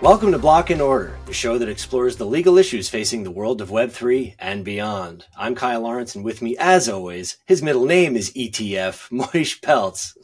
[0.00, 3.60] Welcome to Block and Order, the show that explores the legal issues facing the world
[3.60, 5.26] of Web3 and beyond.
[5.36, 10.16] I'm Kyle Lawrence, and with me, as always, his middle name is ETF, Moish Peltz.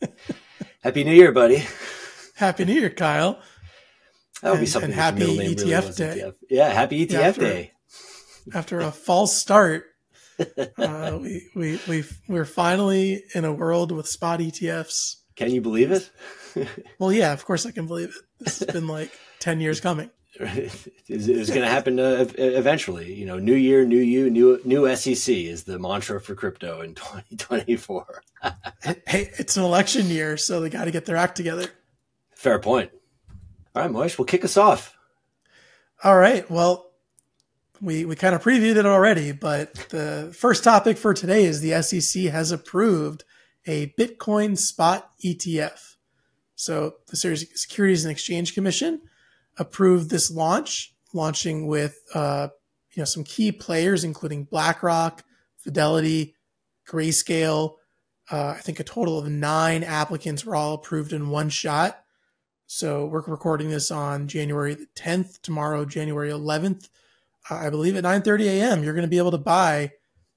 [0.82, 1.64] Happy New Year, buddy.
[2.36, 3.38] Happy New Year, Kyle.
[4.42, 4.90] That would And- be something.
[4.90, 6.22] and happy your middle name really ETF was day.
[6.24, 6.34] ETF.
[6.50, 7.72] Yeah, happy ETF Yeah, after- day.
[8.54, 9.84] After a false start,
[10.78, 15.16] uh, we, we, we, we're finally in a world with spot ETFs.
[15.34, 16.08] Can you believe it?
[16.98, 18.44] Well, yeah, of course I can believe it.
[18.44, 19.10] This has been like
[19.40, 20.10] 10 years coming.
[20.38, 23.14] it's going to happen uh, eventually.
[23.14, 26.94] You know, new year, new you, new new SEC is the mantra for crypto in
[26.94, 28.22] 2024.
[29.06, 31.66] Hey, it's an election year, so they got to get their act together.
[32.36, 32.92] Fair point.
[33.74, 34.96] All right, Moish, we'll kick us off.
[36.04, 36.48] All right.
[36.48, 36.92] Well,
[37.80, 41.82] we, we kind of previewed it already, but the first topic for today is the
[41.82, 43.24] SEC has approved
[43.66, 45.95] a Bitcoin spot ETF.
[46.56, 49.02] So the Securities and Exchange Commission
[49.58, 52.48] approved this launch, launching with uh,
[52.94, 55.22] you know some key players, including BlackRock,
[55.58, 56.34] Fidelity,
[56.88, 57.74] Grayscale.
[58.30, 62.02] Uh, I think a total of nine applicants were all approved in one shot.
[62.66, 65.40] So we're recording this on January the 10th.
[65.42, 66.88] Tomorrow, January 11th,
[67.48, 68.82] uh, I believe at 9:30 a.m.
[68.82, 69.92] You're going to be able to buy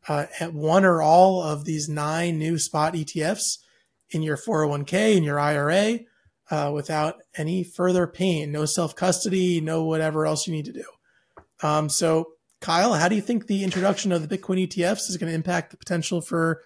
[0.08, 3.60] uh, at one or all of these nine new spot ETFs
[4.12, 6.00] in your 401k in your IRA
[6.52, 10.86] uh, without any further pain, no self custody, no whatever else you need to do.
[11.62, 15.30] Um, so, Kyle, how do you think the introduction of the Bitcoin ETFs is going
[15.30, 16.62] to impact the potential for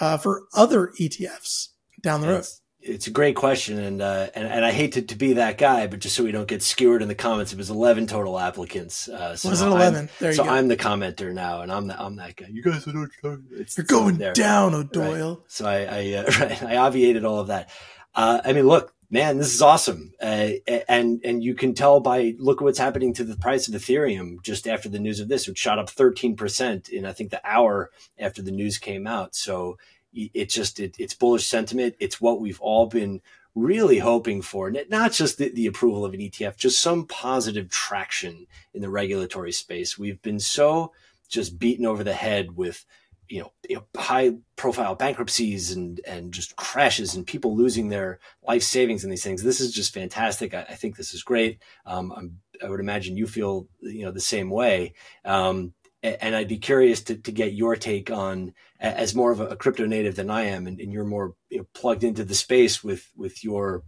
[0.00, 1.68] uh, for other ETFs
[2.00, 2.38] down the road?
[2.38, 5.56] It's, it's a great question, and, uh, and and I hate to, to be that
[5.58, 8.38] guy, but just so we don't get skewered in the comments, it was eleven total
[8.38, 9.08] applicants.
[9.08, 10.08] Uh, so Was it I'm- 11?
[10.18, 10.50] There you so go.
[10.50, 12.46] I'm the commenter now, and I'm the, I'm that guy.
[12.50, 13.08] You guys are not
[13.52, 14.32] it's, You're going there.
[14.32, 15.44] down, O'Doyle.
[15.48, 17.70] So I I, uh, right, I obviated all of that.
[18.14, 20.48] Uh, I mean, look, man, this is awesome, uh,
[20.88, 24.42] and and you can tell by look at what's happening to the price of Ethereum
[24.42, 27.40] just after the news of this, which shot up 13 percent in I think the
[27.44, 29.34] hour after the news came out.
[29.34, 29.78] So
[30.12, 31.94] it just it, it's bullish sentiment.
[31.98, 33.20] It's what we've all been
[33.54, 38.46] really hoping for, not just the, the approval of an ETF, just some positive traction
[38.72, 39.98] in the regulatory space.
[39.98, 40.92] We've been so
[41.28, 42.84] just beaten over the head with
[43.28, 48.18] you know, you know high profile bankruptcies and and just crashes and people losing their
[48.46, 49.42] life savings in these things.
[49.42, 50.52] This is just fantastic.
[50.52, 51.58] I, I think this is great.
[51.86, 54.92] Um, I would imagine you feel you know the same way.
[55.24, 59.54] Um, and I'd be curious to, to get your take on as more of a,
[59.56, 62.82] crypto native than I am, and, and you're more you know, plugged into the space
[62.82, 63.84] with with your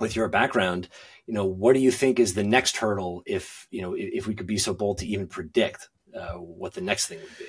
[0.00, 0.88] with your background.
[1.26, 4.34] You know, what do you think is the next hurdle if you know if we
[4.34, 5.88] could be so bold to even predict
[6.18, 7.46] uh, what the next thing would be?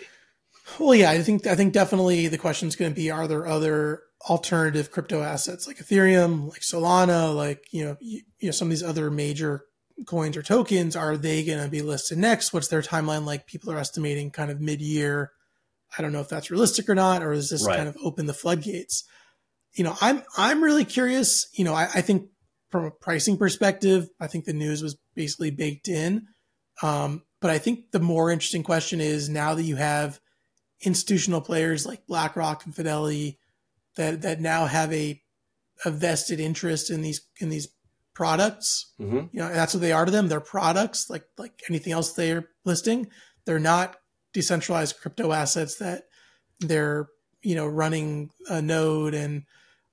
[0.79, 3.47] Well, yeah, I think I think definitely the question is going to be: Are there
[3.47, 8.67] other alternative crypto assets like Ethereum, like Solana, like you know, you, you know, some
[8.67, 9.65] of these other major
[10.05, 10.95] coins or tokens?
[10.95, 12.53] Are they going to be listed next?
[12.53, 13.47] What's their timeline like?
[13.47, 15.31] People are estimating kind of mid-year.
[15.97, 17.77] I don't know if that's realistic or not, or is this Right.
[17.77, 19.03] kind of open the floodgates?
[19.73, 21.47] You know, I'm I'm really curious.
[21.53, 22.29] You know, I, I think
[22.71, 26.27] from a pricing perspective, I think the news was basically baked in.
[26.81, 30.19] Um, but I think the more interesting question is now that you have
[30.81, 33.39] institutional players like BlackRock and Fidelity
[33.95, 35.21] that that now have a
[35.83, 37.69] a vested interest in these in these
[38.15, 38.93] products.
[38.97, 40.27] hmm You know, that's what they are to them.
[40.27, 43.07] They're products like like anything else they're listing.
[43.45, 43.97] They're not
[44.33, 46.05] decentralized crypto assets that
[46.59, 47.07] they're
[47.43, 49.43] you know running a node and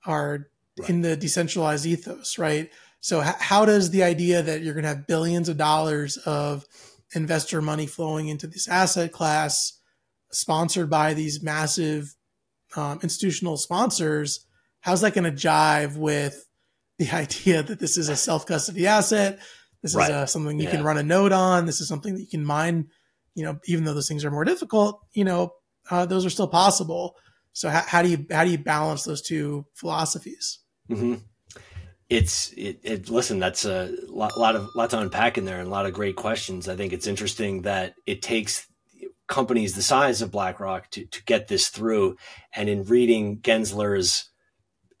[0.05, 0.47] are
[0.79, 0.89] Right.
[0.89, 2.71] in the decentralized ethos, right?
[2.99, 6.65] So h- how does the idea that you're going to have billions of dollars of
[7.13, 9.79] investor money flowing into this asset class,
[10.31, 12.15] sponsored by these massive
[12.75, 14.47] um, institutional sponsors,
[14.79, 16.43] how's that going to jive with
[16.99, 19.39] the idea that this is a self custody asset?
[19.81, 20.05] This Right.
[20.05, 21.65] is uh something you can run a node on.
[21.65, 22.87] This is something that you can mine.
[23.35, 25.53] You know, even though those things are more difficult, you know,
[25.89, 27.15] uh, those are still possible.
[27.51, 30.59] So how, how do you how do you balance those two philosophies?
[30.87, 31.15] hmm
[32.09, 33.09] It's it, it.
[33.09, 35.93] Listen, that's a lot, lot of lot to unpack in there, and a lot of
[35.93, 36.69] great questions.
[36.69, 38.67] I think it's interesting that it takes
[39.27, 42.17] companies the size of BlackRock to to get this through.
[42.55, 44.29] And in reading Gensler's,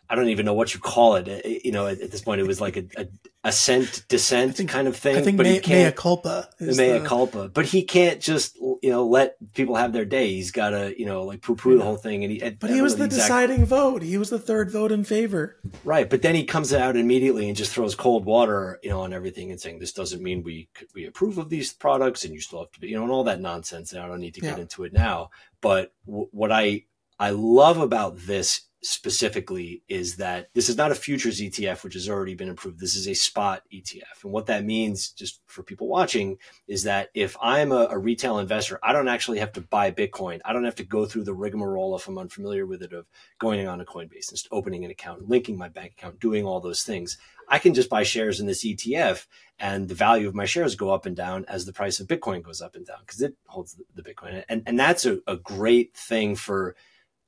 [0.09, 1.27] I don't even know what you call it.
[1.27, 3.07] Uh, You know, at, at this point, it was like a, a
[3.45, 5.15] ascent descent think- kind of thing.
[5.15, 7.49] I think but mea, he can't mea culpa is mea the- culpa.
[7.49, 10.33] But he can't just you know let people have their day.
[10.33, 12.23] He's got to you know like poo poo the whole thing.
[12.23, 14.01] And he, But he was the exact- deciding vote.
[14.01, 15.57] He was the third vote in favor.
[15.83, 19.13] Right, but then he comes out immediately and just throws cold water, you know, on
[19.13, 22.59] everything and saying this doesn't mean we we approve of these products and you still
[22.59, 23.93] have to be, you know, and all that nonsense.
[23.93, 24.63] And I don't need to get Yeah.
[24.63, 25.29] into it now.
[25.61, 26.85] But w- what I
[27.19, 32.09] I love about this specifically is that this is not a futures ETF, which has
[32.09, 32.79] already been approved.
[32.79, 34.23] This is a spot ETF.
[34.23, 36.37] And what that means, just for people watching,
[36.67, 40.41] is that if I'm a, a, retail investor, I don't actually have to buy Bitcoin.
[40.43, 43.07] I don't have to go through the rigmarole, if I'm unfamiliar with it, of
[43.39, 46.83] going on a Coinbase and opening an account, linking my bank account, doing all those
[46.83, 47.17] things.
[47.47, 49.27] I can just buy shares in this ETF
[49.59, 52.41] and the value of my shares go up and down as the price of Bitcoin
[52.41, 54.43] goes up and down because it holds the, Bitcoin.
[54.49, 56.75] And, and that's a, a great thing for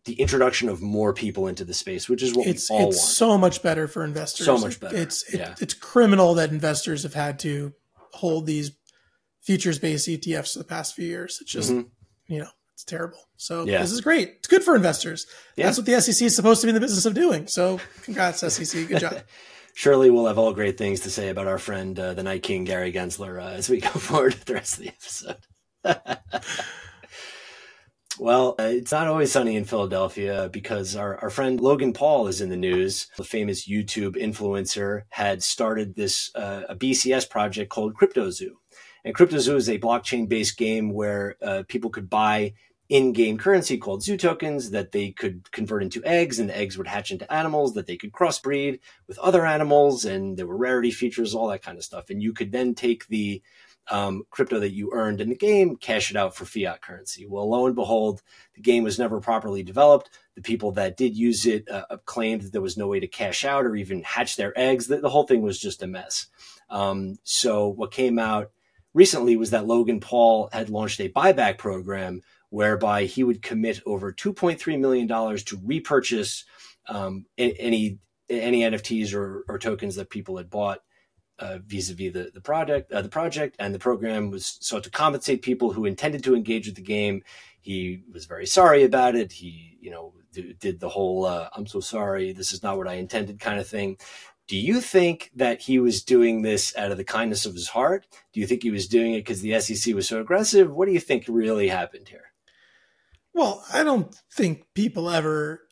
[0.06, 2.98] the introduction of more people into the space, which is what it's, we all it's
[2.98, 3.10] want.
[3.10, 4.46] so much better for investors.
[4.46, 4.96] So much better.
[4.96, 5.56] It's it, yeah.
[5.60, 7.74] it's criminal that investors have had to
[8.13, 8.72] hold these
[9.42, 11.40] futures based ETFs for the past few years.
[11.42, 12.34] It's just mm-hmm.
[12.34, 13.19] you know it's terrible.
[13.38, 13.81] So yeah.
[13.81, 14.36] this is great.
[14.38, 15.28] It's good for investors.
[15.56, 15.66] Yeah.
[15.66, 17.48] That's what the SEC is supposed to be in the business of doing.
[17.48, 18.88] So congrats SEC.
[18.88, 19.22] Good job.
[19.74, 22.63] Surely we'll have all great things to say about our friend, uh, the Night King
[22.63, 25.38] Gary Gensler, uh, as we go forward with the rest of the episode.
[28.18, 32.40] Well, uh, it's not always sunny in Philadelphia because our, our friend Logan Paul is
[32.40, 33.08] in the news.
[33.18, 38.52] The famous YouTube influencer had started this uh, a BCS project called CryptoZoo.
[39.04, 42.54] And CryptoZoo is a blockchain based game where uh, people could buy
[42.88, 46.78] in game currency called zoo tokens that they could convert into eggs, and the eggs
[46.78, 50.06] would hatch into animals that they could crossbreed with other animals.
[50.06, 52.10] And there were rarity features, all that kind of stuff.
[52.10, 53.42] And you could then take the
[53.90, 57.26] um, crypto that you earned in the game, cash it out for fiat currency.
[57.28, 58.22] Well, lo and behold,
[58.56, 60.10] the game was never properly developed.
[60.36, 63.46] The people that did use it uh, claimed that there was no way to cash
[63.46, 64.88] out or even hatch their eggs.
[64.88, 66.28] The, the whole thing was just a mess.
[66.70, 68.52] Um, so, what came out
[68.94, 74.12] recently was that Logan Paul had launched a buyback program whereby he would commit over
[74.12, 76.46] $2.3 million to repurchase
[76.88, 80.80] um, any any NFTs or, or tokens that people had bought
[81.40, 85.42] uh, vis-a-vis the the project uh, the project and the program was sought to compensate
[85.42, 87.24] people who intended to engage with the game.
[87.62, 89.32] He was very sorry about it.
[89.34, 90.14] He you know
[90.60, 93.68] did the whole uh, i'm so sorry this is not what i intended kind of
[93.68, 93.98] thing.
[94.48, 98.06] Do you think that he was doing this out of the kindness of his heart?
[98.32, 100.72] Do you think he was doing it because the sec was so aggressive?
[100.72, 102.32] What do you think really happened here?
[103.34, 105.68] Well i don't think people ever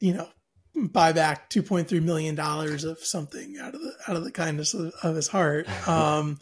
[0.00, 0.28] you know
[0.76, 4.92] buy back 2.3 million dollars of something out of the out of the kindness of,
[5.02, 5.66] of his heart.
[5.88, 6.38] Um,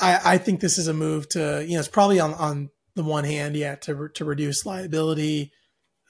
[0.00, 3.02] I, I think this is a move to you know it's probably on on the
[3.02, 5.52] one hand yeah to to reduce liability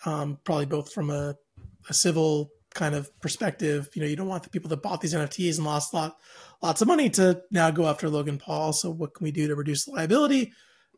[0.05, 1.37] um, probably both from a,
[1.89, 3.89] a civil kind of perspective.
[3.95, 6.17] You know you don't want the people that bought these nfts and lost lot
[6.62, 8.73] lots of money to now go after logan paul.
[8.73, 10.53] So what can we do to reduce liability?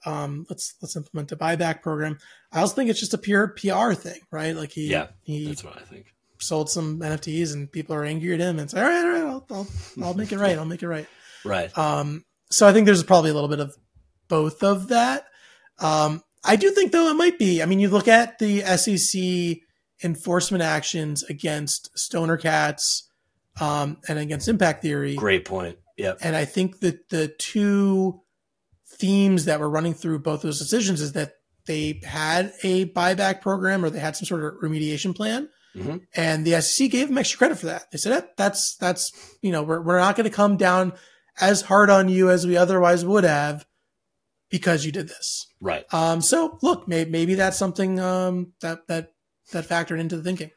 [0.06, 2.18] Um, let's let's implement a buyback program.
[2.52, 4.56] I also think it's just a pure PR thing, right?
[4.56, 6.06] Like he, yeah, he, that's what I think
[6.40, 9.22] sold some NFTs and people are angry at him and say, all right, all right,
[9.22, 9.66] I'll, I'll,
[10.02, 10.58] I'll make it right.
[10.58, 11.06] I'll make it right.
[11.42, 11.76] Right.
[11.78, 13.74] Um, so I think there's probably a little bit of
[14.28, 15.24] both of that.
[15.78, 19.62] Um, I do think though it might be, I mean, you look at the SEC
[20.04, 23.10] enforcement actions against stoner cats,
[23.58, 25.14] um, and against impact theory.
[25.14, 25.78] Great point.
[25.96, 26.14] Yeah.
[26.20, 28.20] And I think that the two
[28.86, 31.34] themes that were running through both those decisions is that
[31.66, 35.98] they had a buyback program or they had some sort of remediation plan Mm-hmm.
[36.16, 37.90] And the SEC gave them extra credit for that.
[37.90, 40.92] They said, that's, that's, you know, we're, we're not going to come down
[41.40, 43.66] as hard on you as we otherwise would have
[44.50, 45.46] because you did this.
[45.60, 45.84] Right.
[45.94, 49.12] Um, so look, maybe, maybe that's something, um, that, that,
[49.52, 50.50] that factored into the thinking.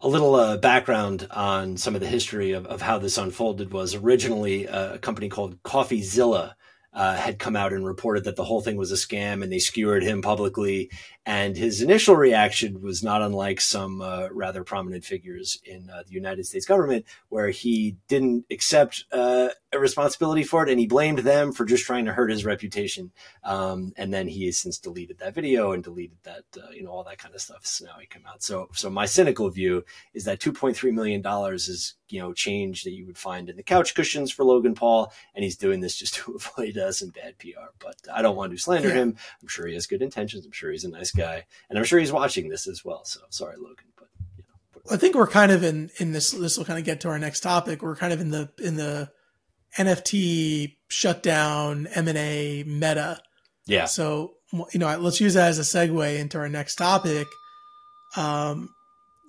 [0.00, 3.94] A little uh, background on some of the history of, of how this unfolded was
[3.94, 6.54] originally a company called Coffeezilla
[6.92, 9.58] uh, had come out and reported that the whole thing was a scam and they
[9.58, 10.90] skewered him publicly.
[11.26, 16.12] And his initial reaction was not unlike some uh, rather prominent figures in uh, the
[16.12, 21.52] United States government, where he didn't accept uh, responsibility for it and he blamed them
[21.52, 23.10] for just trying to hurt his reputation.
[23.44, 26.90] Um, and then he has since deleted that video and deleted that, uh, you know,
[26.90, 27.66] all that kind of stuff.
[27.66, 28.42] So now he come out.
[28.42, 29.84] So, so my cynical view
[30.14, 31.22] is that $2.3 million
[31.54, 35.12] is, you know, change that you would find in the couch cushions for Logan Paul.
[35.34, 37.72] And he's doing this just to avoid uh, some bad PR.
[37.78, 38.94] But I don't want to slander yeah.
[38.94, 39.16] him.
[39.42, 40.46] I'm sure he has good intentions.
[40.46, 43.04] I'm sure he's a nice guy, and I'm sure he's watching this as well.
[43.04, 44.94] So sorry, Logan, but you know.
[44.94, 46.30] I think we're kind of in in this.
[46.30, 47.82] This will kind of get to our next topic.
[47.82, 49.10] We're kind of in the in the
[49.76, 53.20] NFT shutdown M and A meta.
[53.66, 53.84] Yeah.
[53.84, 57.26] So you know, let's use that as a segue into our next topic.
[58.16, 58.70] Um,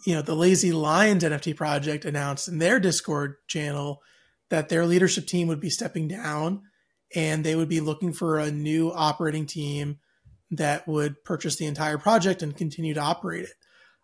[0.06, 4.02] you know, the Lazy Lions NFT project announced in their Discord channel
[4.50, 6.62] that their leadership team would be stepping down
[7.14, 10.00] and they would be looking for a new operating team
[10.52, 13.54] that would purchase the entire project and continue to operate it.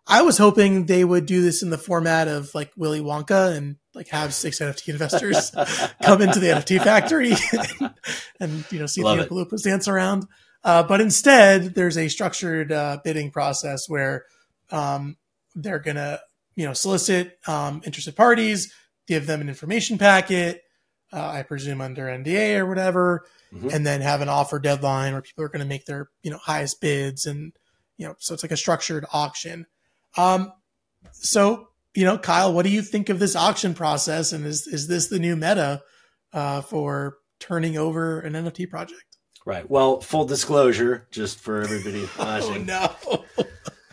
[0.06, 3.76] I was hoping they would do this in the format of like Willy Wonka and
[3.94, 5.50] like have six NFT investors
[6.02, 7.94] come into the NFT factory and,
[8.40, 10.26] and you know see Love the Oompa dance around.
[10.64, 14.24] Uh, but instead, there's a structured uh, bidding process where
[14.70, 15.16] um,
[15.54, 16.20] they're gonna
[16.56, 18.72] you know, solicit um, interested parties,
[19.06, 20.62] give them an information packet,
[21.12, 23.68] uh, I presume under NDA or whatever, mm-hmm.
[23.70, 26.38] and then have an offer deadline where people are going to make their you know
[26.38, 27.52] highest bids, and
[27.98, 29.66] you know, so it's like a structured auction.
[30.16, 30.52] Um,
[31.12, 34.86] so you know, Kyle, what do you think of this auction process, and is is
[34.86, 35.82] this the new meta
[36.32, 39.02] uh, for turning over an NFT project?
[39.46, 39.68] Right.
[39.68, 42.70] Well, full disclosure, just for everybody oh, watching.
[42.70, 42.94] oh
[43.38, 43.46] no.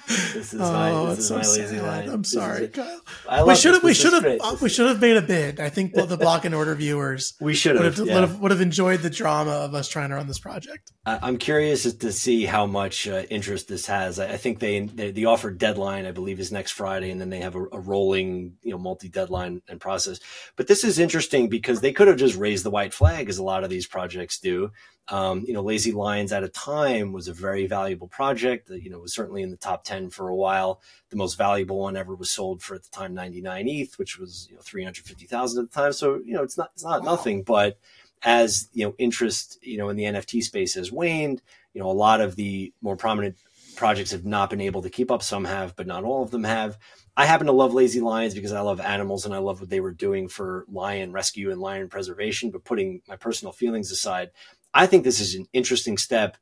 [0.07, 1.83] This is oh, my, this is so my lazy sad.
[1.83, 2.09] line.
[2.09, 3.47] I'm sorry, Kyle.
[3.47, 5.59] we should have we should have we should have made a bid.
[5.59, 9.01] I think the block and order viewers we should have would, have would have enjoyed
[9.01, 10.91] the drama of us trying to run this project.
[11.05, 14.19] I'm curious to see how much uh, interest this has.
[14.19, 17.39] I think they, they, the offer deadline I believe is next Friday, and then they
[17.39, 20.19] have a, a rolling you know multi deadline and process.
[20.55, 23.43] But this is interesting because they could have just raised the white flag as a
[23.43, 24.71] lot of these projects do
[25.09, 28.69] um, you know, Lazy Lions at a time was a very valuable project.
[28.69, 30.81] You know, was certainly in the top 10 for a while.
[31.09, 34.47] The most valuable one ever was sold for at the time 99 ETH, which was,
[34.49, 35.93] you know, 350,000 at the time.
[35.93, 37.11] So, you know, it's not, it's not wow.
[37.11, 37.77] nothing, but
[38.23, 41.41] as, you know, interest, you know, in the NFT space has waned,
[41.73, 43.35] you know, a lot of the more prominent
[43.75, 45.21] projects have not been able to keep up.
[45.21, 46.77] Some have, but not all of them have.
[47.17, 49.79] I happen to love Lazy Lions because I love animals and I love what they
[49.79, 52.49] were doing for lion rescue and lion preservation.
[52.49, 54.29] But putting my personal feelings aside,
[54.73, 56.37] I think this is an interesting step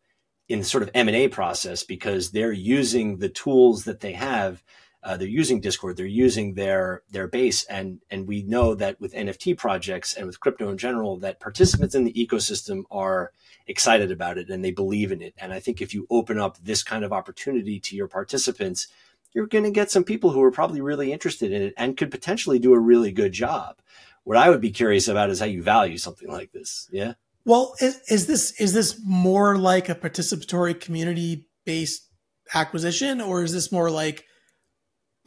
[0.47, 4.63] in the sort of M&A process because they're using the tools that they have.
[5.03, 9.15] Uh, they're using Discord, they're using their their base, and and we know that with
[9.15, 13.31] NFT projects and with crypto in general, that participants in the ecosystem are
[13.65, 15.33] excited about it and they believe in it.
[15.39, 18.87] And I think if you open up this kind of opportunity to your participants,
[19.33, 22.11] you're going to get some people who are probably really interested in it and could
[22.11, 23.77] potentially do a really good job.
[24.23, 26.87] What I would be curious about is how you value something like this.
[26.91, 27.13] Yeah.
[27.45, 32.07] Well, is, is this is this more like a participatory community based
[32.53, 34.25] acquisition, or is this more like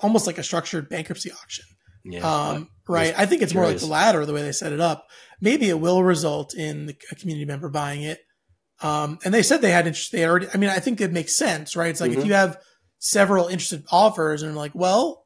[0.00, 1.64] almost like a structured bankruptcy auction?
[2.04, 3.14] Yeah, um, right.
[3.16, 3.54] I think it's curious.
[3.54, 5.06] more like the latter, the way they set it up.
[5.40, 8.20] Maybe it will result in a community member buying it.
[8.82, 10.12] Um, and they said they had interest.
[10.12, 10.46] They already.
[10.52, 11.90] I mean, I think it makes sense, right?
[11.90, 12.20] It's like mm-hmm.
[12.20, 12.58] if you have
[12.98, 15.24] several interested offers, and like, well,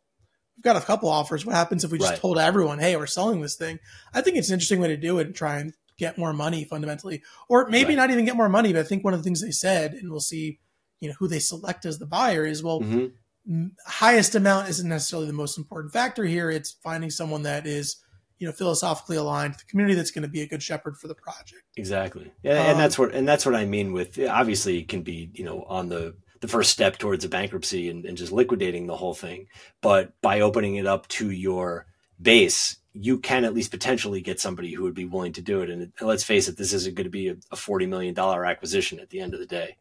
[0.57, 1.45] we've got a couple offers.
[1.45, 2.21] What happens if we just right.
[2.21, 3.79] told everyone, hey, we're selling this thing?
[4.15, 6.65] I think it's an interesting way to do it and try and get more money
[6.65, 7.97] fundamentally, or maybe right.
[7.97, 8.73] not even get more money.
[8.73, 10.61] But I think one of the things they said, and we'll see,
[11.01, 13.67] you know, who they select as the buyer is well, mm-hmm.
[13.87, 16.51] highest amount isn't necessarily the most important factor here.
[16.51, 17.97] It's finding someone that is,
[18.39, 21.09] you know, philosophically aligned to the community that's going to be a good shepherd for
[21.09, 21.63] the project.
[21.77, 22.33] Exactly.
[22.43, 25.31] Yeah, um, and that's what and that's what I mean with obviously it can be,
[25.35, 28.97] you know, on the the first step towards a bankruptcy and, and just liquidating the
[28.97, 29.47] whole thing.
[29.81, 31.87] But by opening it up to your
[32.21, 35.71] base, you can at least potentially get somebody who would be willing to do it.
[35.71, 39.21] And let's face it, this isn't going to be a, $40 million acquisition at the
[39.21, 39.77] end of the day.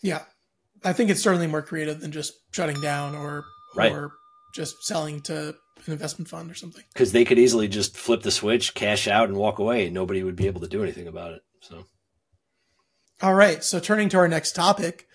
[0.00, 0.22] Yeah.
[0.84, 3.44] I think it's certainly more creative than just shutting down or,
[3.76, 3.92] right.
[3.92, 4.12] or
[4.54, 5.54] just selling to
[5.86, 6.84] an investment fund or something.
[6.92, 10.22] Because they could easily just flip the switch, cash out, and walk away, and nobody
[10.22, 11.42] would be able to do anything about it.
[11.60, 11.84] So,
[13.20, 13.62] all right.
[13.62, 15.06] So, turning to our next topic,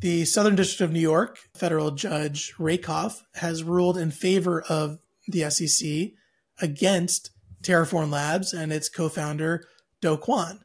[0.00, 5.48] the Southern District of New York federal judge Rakoff has ruled in favor of the
[5.50, 6.12] SEC
[6.60, 7.30] against
[7.62, 9.64] Terraform Labs and its co founder,
[10.00, 10.60] Do Kwon.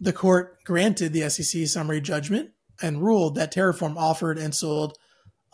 [0.00, 4.96] The court granted the SEC summary judgment and ruled that Terraform offered and sold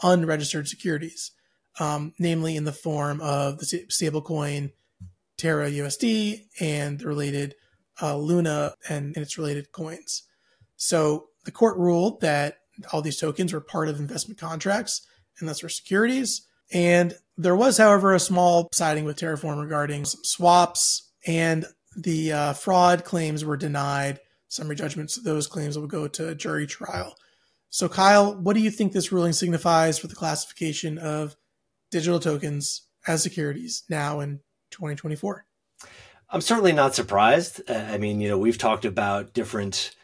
[0.03, 1.33] unregistered securities,
[1.81, 4.73] um, namely in the form of the stablecoin
[5.39, 7.55] Terra USD and the related
[8.03, 10.25] uh, Luna and, and its related coins.
[10.77, 12.59] So the court ruled that
[12.93, 15.07] all these tokens were part of investment contracts
[15.39, 16.47] and thus were securities.
[16.73, 21.65] And there was, however, a small siding with Terraform regarding some swaps, and
[21.97, 24.21] the uh, fraud claims were denied.
[24.49, 27.17] Summary judgments, those claims will go to jury trial.
[27.71, 31.35] So, Kyle, what do you think this ruling signifies for the classification of
[31.91, 35.45] digital tokens as securities now in 2024?
[36.31, 37.69] I'm certainly not surprised.
[37.69, 39.95] I mean, you know, we've talked about different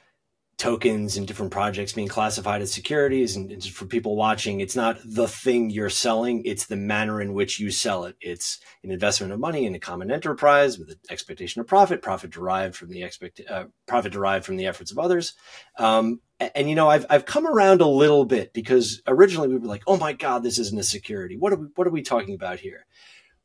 [0.61, 5.27] tokens and different projects being classified as securities and, for people watching it's not the
[5.27, 8.17] thing you're selling it's the manner in which you sell it.
[8.21, 12.31] It's an investment of money in a common enterprise with an expectation of profit profit
[12.31, 15.35] derived from the expect uh, profit derived from the efforts of others.
[15.79, 19.57] Um, and, and, you know I've, I've come around a little bit because originally we
[19.57, 21.37] were like oh my god this isn't a security.
[21.39, 22.87] What are we what are we talking about here?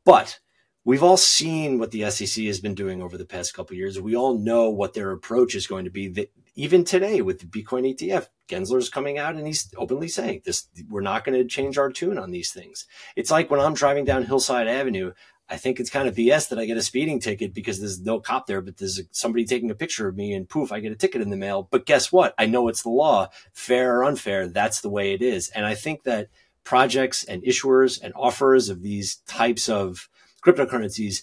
[0.04, 0.38] But
[0.86, 4.00] we've all seen what the SEC has been doing over the past couple years.
[4.00, 7.46] We all know what their approach is going to be That even today with the
[7.46, 11.76] Bitcoin ETF, Gensler's coming out and he's openly saying this, we're not going to change
[11.76, 12.86] our tune on these things.
[13.16, 15.12] It's like when I'm driving down Hillside Avenue,
[15.48, 18.20] I think it's kind of BS that I get a speeding ticket because there's no
[18.20, 20.96] cop there, but there's somebody taking a picture of me and poof, I get a
[20.96, 21.68] ticket in the mail.
[21.70, 22.34] But guess what?
[22.38, 24.48] I know it's the law, fair or unfair.
[24.48, 25.50] That's the way it is.
[25.50, 26.28] And I think that
[26.64, 30.08] projects and issuers and offers of these types of
[30.46, 31.22] cryptocurrencies,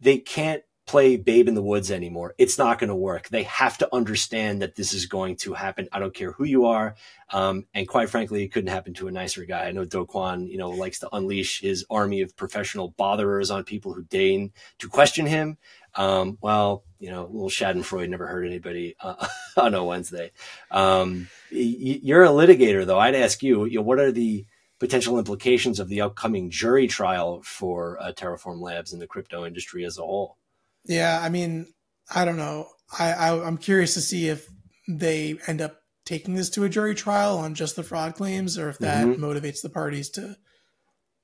[0.00, 2.34] they can't play babe in the woods anymore.
[2.36, 3.28] It's not going to work.
[3.28, 5.88] They have to understand that this is going to happen.
[5.92, 6.94] I don't care who you are.
[7.30, 9.64] Um, and quite frankly, it couldn't happen to a nicer guy.
[9.64, 13.64] I know Do Kwon, you know, likes to unleash his army of professional botherers on
[13.64, 15.56] people who deign to question him.
[15.94, 19.26] Um, well, you know, little Schadenfreude never hurt anybody uh,
[19.56, 20.32] on a Wednesday.
[20.70, 22.98] Um, you're a litigator, though.
[22.98, 24.44] I'd ask you, you know, what are the
[24.84, 29.82] potential implications of the upcoming jury trial for uh, Terraform Labs and the crypto industry
[29.82, 30.36] as a whole?
[30.84, 31.72] Yeah, I mean,
[32.14, 32.68] I don't know.
[32.98, 34.46] I, I I'm curious to see if
[34.86, 38.68] they end up taking this to a jury trial on just the fraud claims, or
[38.68, 39.24] if that mm-hmm.
[39.24, 40.36] motivates the parties to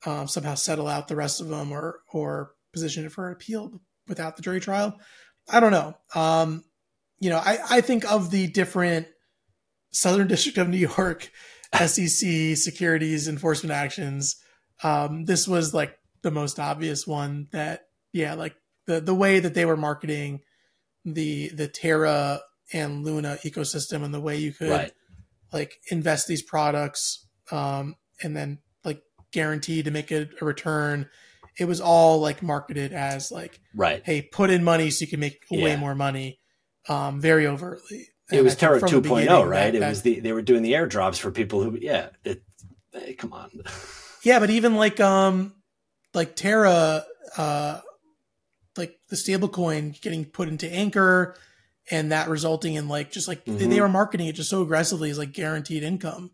[0.06, 3.78] um, somehow settle out the rest of them, or or position it for an appeal
[4.08, 4.98] without the jury trial.
[5.50, 5.98] I don't know.
[6.14, 6.64] Um,
[7.18, 9.06] you know, I I think of the different
[9.90, 11.30] Southern District of New York
[11.74, 14.36] SEC securities enforcement actions.
[14.82, 18.54] Um, this was like the most obvious one that, yeah, like
[18.86, 20.40] the the way that they were marketing
[21.04, 22.40] the the Terra
[22.72, 24.92] and Luna ecosystem and the way you could right.
[25.52, 31.08] like invest these products um, and then like guarantee to make a, a, return.
[31.58, 34.02] It was all like marketed as like, right?
[34.04, 35.64] Hey, put in money so you can make yeah.
[35.64, 36.40] way more money,
[36.88, 38.08] um, very overtly.
[38.32, 39.72] It was Terra 2.0, right?
[39.72, 42.10] That, it was the they were doing the airdrops for people who, yeah.
[42.24, 42.42] It,
[42.92, 43.50] hey, come on.
[44.22, 45.54] yeah, but even like um,
[46.14, 47.04] like Terra,
[47.36, 47.80] uh,
[48.76, 51.36] like the stablecoin getting put into Anchor
[51.90, 53.68] and that resulting in like just like mm-hmm.
[53.68, 56.30] they were marketing it just so aggressively as like guaranteed income.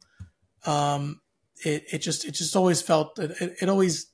[0.65, 1.21] Um,
[1.65, 4.11] it it just it just always felt that it, it always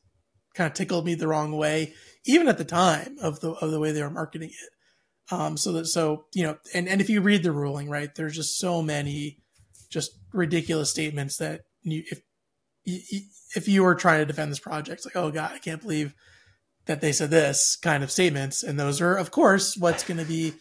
[0.55, 3.81] kind of tickled me the wrong way, even at the time of the of the
[3.81, 4.72] way they were marketing it.
[5.33, 8.37] Um, so that so you know, and and if you read the ruling, right, there's
[8.37, 9.39] just so many
[9.89, 12.21] just ridiculous statements that you if
[13.57, 16.15] if you were trying to defend this project, it's like, oh god, I can't believe
[16.85, 20.27] that they said this kind of statements, and those are, of course, what's going to
[20.27, 20.53] be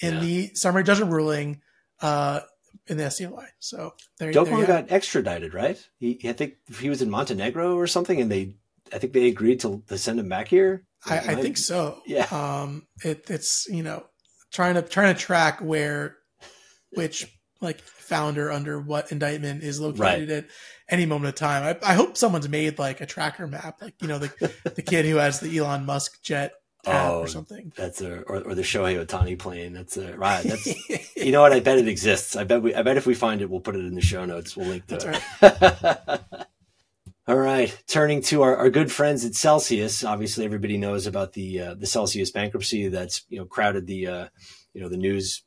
[0.00, 0.20] in yeah.
[0.20, 1.60] the summary judgment ruling
[2.00, 2.40] uh,
[2.86, 3.48] in the SCLI.
[3.58, 5.78] So there, Do Kwon got extradited, right?
[5.98, 8.56] He, I think if he was in Montenegro or something, and they,
[8.90, 10.84] I think they agreed to, to send him back here.
[11.04, 12.00] I, I think so.
[12.06, 12.26] Yeah.
[12.30, 14.06] Um, it, it's you know
[14.54, 16.16] trying to trying to track where,
[16.92, 17.26] which
[17.60, 20.30] like founder under what indictment is located right.
[20.30, 20.46] at
[20.88, 21.76] any moment of time.
[21.82, 25.04] I, I, hope someone's made like a tracker map, like you know the the kid
[25.04, 26.52] who has the Elon Musk jet
[26.86, 27.72] oh, or something.
[27.76, 29.72] That's a or, or the Shohei Ohtani plane.
[29.72, 30.44] That's a right.
[30.44, 31.52] That's you know what?
[31.52, 32.36] I bet it exists.
[32.36, 32.74] I bet we.
[32.74, 34.56] I bet if we find it, we'll put it in the show notes.
[34.56, 35.04] We'll link to that's
[35.42, 36.00] it.
[36.06, 36.20] Right.
[37.26, 40.04] All right, turning to our, our good friends at Celsius.
[40.04, 44.28] Obviously, everybody knows about the uh, the Celsius bankruptcy that's you know crowded the uh,
[44.74, 45.42] you know the news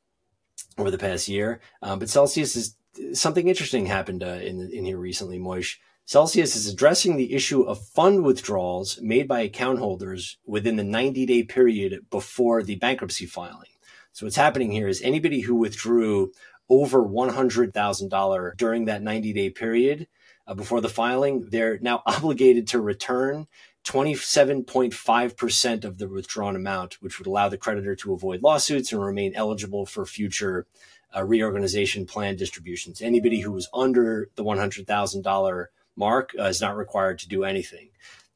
[0.79, 1.61] over the past year.
[1.83, 2.75] Um, but Celsius is
[3.13, 5.37] something interesting happened uh, in in here recently.
[5.37, 10.83] Moish Celsius is addressing the issue of fund withdrawals made by account holders within the
[10.83, 13.69] 90 day period before the bankruptcy filing.
[14.13, 16.31] So what's happening here is anybody who withdrew
[16.69, 20.07] over $100,000 during that 90 day period
[20.47, 23.47] uh, before the filing, they're now obligated to return
[23.85, 29.33] 27.5% of the withdrawn amount, which would allow the creditor to avoid lawsuits and remain
[29.35, 30.67] eligible for future
[31.15, 33.01] uh, reorganization plan distributions.
[33.01, 37.89] Anybody who was under the $100,000 mark uh, is not required to do anything.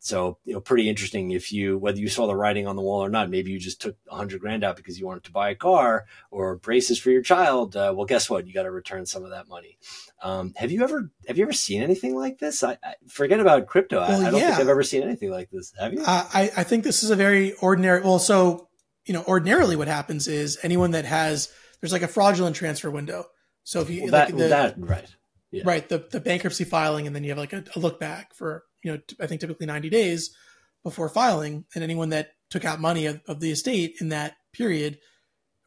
[0.04, 3.06] So, you know, pretty interesting if you, whether you saw the writing on the wall
[3.06, 5.52] or not, maybe you just took a hundred grand out because you wanted to buy
[5.52, 7.76] a car or braces for your child.
[7.76, 8.48] Uh, well, guess what?
[8.48, 9.78] You got to return some of that money.
[10.24, 12.64] Um, have you ever, have you ever seen anything like this?
[12.64, 13.98] I, I forget about crypto.
[14.00, 14.48] Well, I, I, don't yeah.
[14.48, 15.72] think I've ever seen anything like this.
[15.80, 16.02] Have you?
[16.02, 18.70] Uh, I, I think this is a very ordinary, well, so,
[19.06, 23.26] you know, ordinarily what happens is anyone that has, there's like a fraudulent transfer window.
[23.64, 25.16] So if you, well, that, like the, well, that, right.
[25.52, 25.64] Yeah.
[25.64, 25.88] Right.
[25.88, 28.92] The, the bankruptcy filing, and then you have like a, a look back for you
[28.92, 30.36] know, I think typically 90 days
[30.84, 31.66] before filing.
[31.76, 35.00] And anyone that took out money of, of the estate in that period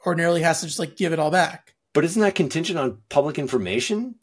[0.07, 1.75] ordinarily has to just like give it all back.
[1.93, 4.17] But isn't that contingent on public information?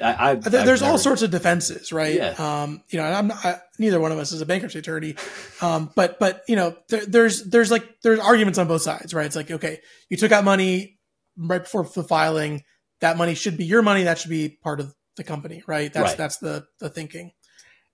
[0.00, 2.14] I, I've, there's all sorts of defenses, right?
[2.14, 2.34] Yeah.
[2.38, 5.14] Um, you know, I'm not, I, neither one of us is a bankruptcy attorney,
[5.60, 9.26] um, but but you know, there, there's there's like there's arguments on both sides, right?
[9.26, 10.98] It's like okay, you took out money
[11.36, 12.64] right before the filing,
[13.00, 15.92] that money should be your money, that should be part of the company, right?
[15.92, 16.18] That's right.
[16.18, 17.32] that's the the thinking.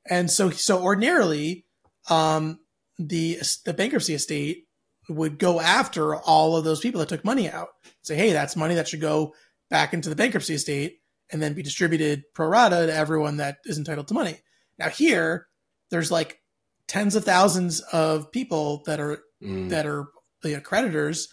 [0.08, 1.66] And so, so ordinarily,
[2.08, 2.60] um,
[2.98, 4.66] the the bankruptcy estate
[5.08, 7.68] would go after all of those people that took money out.
[8.02, 9.34] Say, hey, that's money that should go
[9.70, 13.78] back into the bankruptcy estate and then be distributed pro rata to everyone that is
[13.78, 14.38] entitled to money.
[14.78, 15.46] Now here,
[15.90, 16.40] there's like
[16.86, 19.68] tens of thousands of people that are mm.
[19.70, 20.08] that are
[20.44, 21.28] you know, creditors,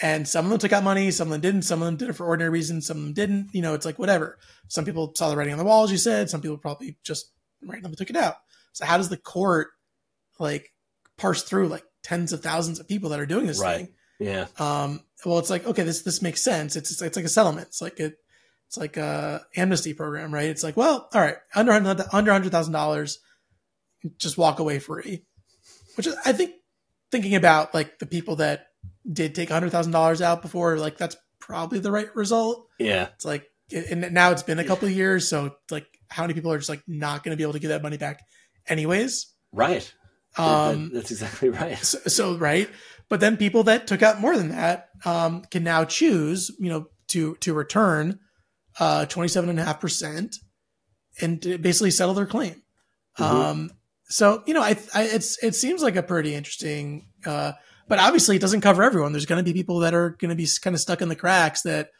[0.00, 2.10] and some of them took out money, some of them didn't, some of them did
[2.10, 3.50] it for ordinary reasons, some of them didn't.
[3.52, 4.38] You know, it's like whatever.
[4.68, 6.28] Some people saw the writing on the wall, as you said.
[6.30, 7.32] Some people probably just
[7.62, 8.36] randomly took it out.
[8.72, 9.68] So how does the court
[10.38, 10.72] like
[11.16, 13.76] parse through like tens of thousands of people that are doing this Right.
[13.86, 13.88] thing?
[14.18, 14.46] Yeah.
[14.58, 16.76] Um, well, it's like okay, this this makes sense.
[16.76, 17.68] It's it's like a settlement.
[17.68, 18.12] It's like a
[18.68, 20.48] it's like a amnesty program, right?
[20.48, 23.18] It's like well, all right, under under hundred thousand dollars,
[24.18, 25.24] just walk away free.
[25.96, 26.54] Which is, I think
[27.10, 28.66] thinking about like the people that
[29.10, 32.66] did take hundred thousand dollars out before, like that's probably the right result.
[32.78, 33.08] Yeah.
[33.14, 36.34] It's like, and now it's been a couple of years, so it's like how many
[36.34, 38.20] people are just like not going to be able to give that money back,
[38.68, 39.26] anyways.
[39.52, 39.92] Right.
[40.38, 41.78] Um, That's exactly right.
[41.78, 42.68] so, so right,
[43.08, 46.86] but then people that took out more than that um, can now choose, you know,
[47.08, 48.18] to to return
[48.78, 50.36] uh, twenty seven and a half percent
[51.20, 52.62] and basically settle their claim.
[53.18, 53.24] Mhm.
[53.24, 53.70] Um,
[54.08, 57.52] so you know, I, I it's it seems like a pretty interesting, uh,
[57.88, 59.12] but obviously it doesn't cover everyone.
[59.12, 61.16] There's going to be people that are going to be kind of stuck in the
[61.16, 61.90] cracks that,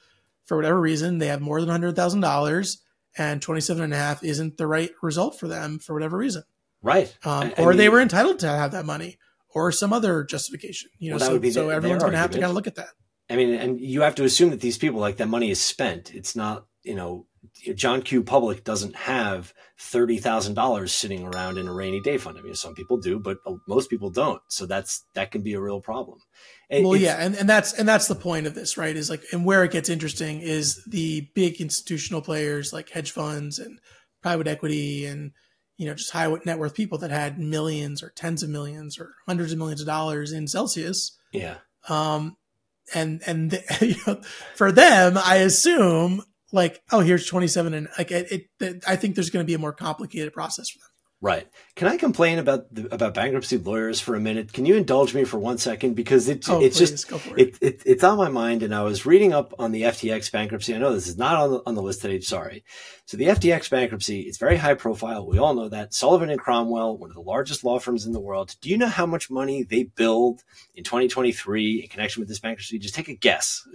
[0.45, 2.83] for whatever reason, they have more than hundred thousand dollars
[3.19, 6.43] and twenty seven and a half isn't the right result for them for whatever reason
[6.83, 7.17] Right.
[7.25, 9.19] um, I- I or they were entitled to have that money,
[9.55, 10.91] or some other justification.
[10.99, 12.55] You know, Well, that so, would be so everyone's going to have to kind of
[12.55, 12.91] look at that.
[13.31, 16.15] I mean, and you have to assume that these people, like that money is spent.
[16.15, 17.27] It's not, you know,
[17.75, 18.23] John Q.
[18.23, 22.39] Public doesn't have thirty thousand dollars sitting around in a rainy day fund.
[22.39, 24.43] I mean, some people do, but most people don't.
[24.49, 26.19] So that's that can be a real problem.
[26.69, 28.97] It- well, yeah, and, and that's and that's the point of this, right?
[28.97, 33.59] Is like, and where it gets interesting is the big institutional players like hedge funds
[33.59, 33.79] and
[34.23, 35.31] private equity and
[35.77, 39.15] you know just high net worth people that had millions or tens of millions or
[39.29, 41.17] hundreds of millions of dollars in Celsius.
[41.33, 42.37] yeah, Um,
[42.95, 44.21] and and the, you know,
[44.57, 49.15] for them, I assume like, oh, here's twenty seven, and like it, it, I think
[49.15, 50.89] there's going to be a more complicated process for them.
[51.21, 51.49] Right.
[51.75, 54.53] Can I complain about the, about bankruptcy lawyers for a minute?
[54.53, 57.37] Can you indulge me for one second because it, Oh, it's please, just go for
[57.39, 57.49] it.
[57.49, 60.75] it, it, it's on my mind and I was reading up on the FTX bankruptcy.
[60.75, 62.21] I know this is not on the, on the list today.
[62.21, 62.65] Sorry.
[63.07, 65.27] So the FTX bankruptcy is very high profile.
[65.27, 68.21] We all know that Sullivan and Cromwell, one of the largest law firms in the
[68.21, 68.55] world.
[68.61, 70.43] Do you know how much money they billed
[70.75, 72.79] in 2023 in connection with this bankruptcy?
[72.79, 73.67] Just take a guess.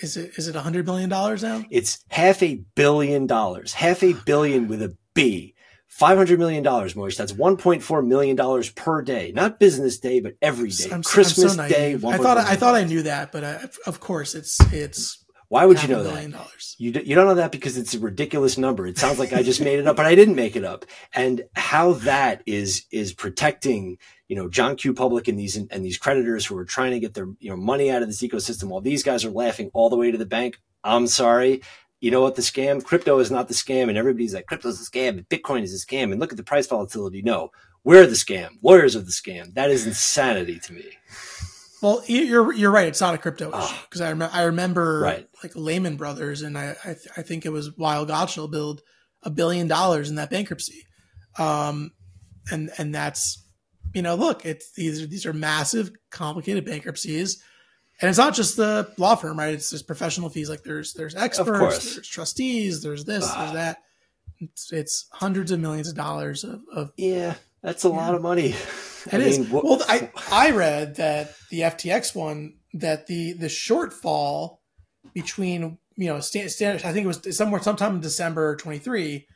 [0.00, 1.64] Is it is it a hundred million dollars now?
[1.70, 5.54] It's half a billion dollars, half a billion with a B.
[6.00, 7.16] $500 million, Moish.
[7.16, 9.32] That's $1.4 million per day.
[9.34, 10.90] Not business day, but every day.
[10.90, 11.94] I'm, Christmas I'm so day.
[11.94, 15.66] I thought I thought I knew that, but uh, I, of course it's it's Why
[15.66, 16.30] would you know that?
[16.30, 16.76] dollars.
[16.78, 18.86] You, d- you don't know that because it's a ridiculous number.
[18.86, 20.86] It sounds like I just made it up, but I didn't make it up.
[21.12, 24.94] And how that is is protecting, you know, John Q.
[24.94, 27.90] Public and these and these creditors who are trying to get their you know money
[27.90, 30.58] out of this ecosystem while these guys are laughing all the way to the bank.
[30.84, 31.62] I'm sorry.
[32.02, 32.34] You know what?
[32.36, 35.62] The scam, crypto is not the scam, and everybody's like, crypto's a scam, and Bitcoin
[35.62, 37.22] is a scam, and look at the price volatility.
[37.22, 37.50] No,
[37.84, 38.50] we're the scam.
[38.60, 39.54] Lawyers are the scam.
[39.54, 40.84] That is insanity to me.
[41.80, 42.86] Well, you- you're you're right.
[42.88, 43.86] It's not a crypto issue Ah.
[43.88, 45.28] because I rem- I remember Right.
[45.42, 48.82] like Lehman Brothers and I I, th- I think it was Weil Gotshal billed
[49.24, 50.86] a billion dollars in that bankruptcy,
[51.38, 51.92] um,
[52.50, 53.44] and and that's
[53.94, 57.42] you know look it's these are these are massive complicated bankruptcies.
[58.02, 59.54] And it's not just the law firm, right?
[59.54, 60.50] It's just professional fees.
[60.50, 63.40] Like there's there's experts, there's trustees, there's this, Ah.
[63.42, 63.78] there's that.
[64.40, 68.56] It's, it's hundreds of millions of dollars of, of Yeah, that's a lot of money.
[69.12, 69.48] It is.
[69.48, 74.58] what- well, I I read that the FTX one that the the shortfall
[75.14, 79.26] between you know stand, stand, I think it was somewhere sometime in December 23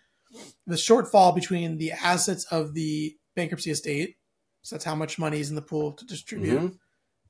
[0.67, 4.17] the shortfall between the assets of the bankruptcy estate
[4.63, 6.79] so that's how much money is in the pool to distribute Mhm.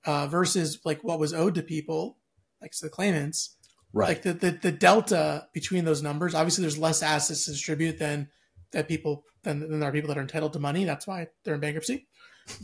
[0.07, 2.17] Uh, versus like what was owed to people
[2.63, 3.57] like to the claimants
[3.93, 4.09] right.
[4.09, 8.29] like the, the the delta between those numbers obviously there's less assets to distribute than
[8.73, 11.55] that people than, than there are people that are entitled to money that's why they're
[11.55, 12.07] in bankruptcy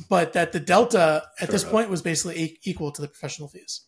[0.08, 1.70] but that the delta at this Sure.
[1.70, 3.86] point was basically equal to the professional fees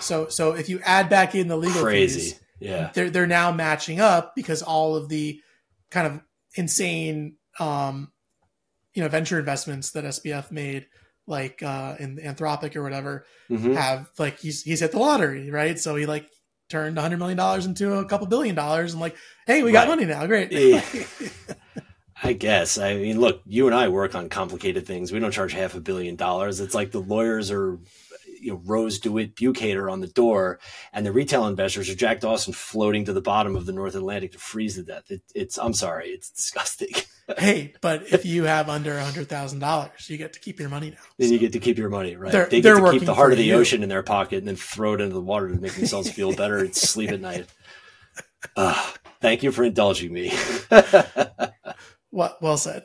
[0.00, 2.20] so so if you add back in the legal Crazy.
[2.32, 2.90] fees Yeah.
[2.94, 5.40] they're they're now matching up because all of the
[5.90, 6.20] kind of
[6.54, 8.12] insane um
[8.94, 10.86] you know venture investments that SBF made
[11.30, 13.74] like uh in Anthropic or whatever Mhm.
[13.74, 15.78] have like he's he's hit the lottery, right?
[15.78, 16.26] So he like
[16.68, 19.16] turned hundred million dollars into a couple billion dollars and like,
[19.46, 19.96] hey, we got Right.
[19.96, 20.52] money now, great.
[20.52, 20.84] Yeah.
[22.22, 22.76] I guess.
[22.76, 25.10] I mean, look, you and I work on complicated things.
[25.10, 26.60] We don't charge half a billion dollars.
[26.60, 27.78] It's like the lawyers are,
[28.40, 30.58] you know, Rose DeWitt Bukater on the door,
[30.92, 34.32] and the retail investors are Jack Dawson floating to the bottom of the North Atlantic
[34.32, 35.10] to freeze to death.
[35.10, 35.58] It, it's.
[35.58, 36.08] I'm sorry.
[36.08, 36.88] It's disgusting.
[37.38, 40.68] hey, but if you have under a hundred thousand dollars, you get to keep your
[40.68, 40.96] money now.
[41.18, 42.32] then you get to keep your money, right?
[42.32, 43.54] They're- they get to keep the heart of the you.
[43.54, 46.34] ocean in their pocket and then throw it into the water to make themselves feel
[46.34, 47.46] better and sleep at night.
[48.56, 50.32] Ah, thank you for indulging me.
[52.10, 52.84] What well said.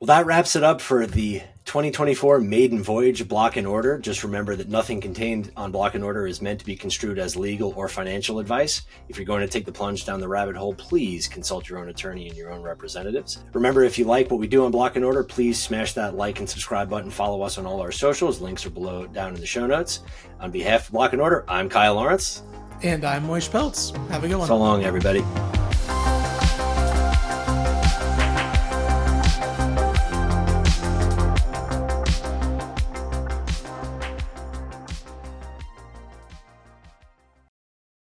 [0.00, 3.98] Well, that wraps it up for the 2024 maiden voyage Block and Order.
[3.98, 7.36] Just remember that nothing contained on Block and Order is meant to be construed as
[7.36, 8.86] legal or financial advice.
[9.10, 11.90] If you're going to take the plunge down the rabbit hole, please consult your own
[11.90, 13.44] attorney and your own representatives.
[13.52, 16.38] Remember, if you like what we do on Block and Order, please smash that like
[16.38, 17.10] and subscribe button.
[17.10, 18.40] Follow us on all our socials.
[18.40, 20.00] Links are below down in the show notes.
[20.40, 22.44] On behalf of Block and Order, I'm Kyle Lawrence.
[22.82, 23.94] And I'm Moish Peltz.
[24.08, 24.48] Have a good one.
[24.48, 25.22] So long, everybody.